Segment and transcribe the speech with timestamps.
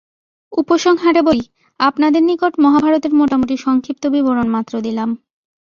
[0.53, 1.45] উপসংহারে বলি,
[1.79, 5.09] আপনাদের নিকট মহাভারতের মোটামুটি সংক্ষিপ্ত বিবরণমাত্র দিলাম।